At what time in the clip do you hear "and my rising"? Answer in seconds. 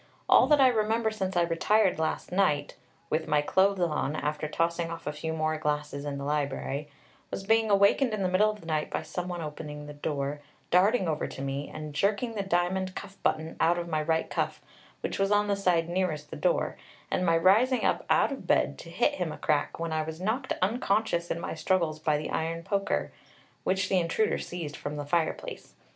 17.11-17.85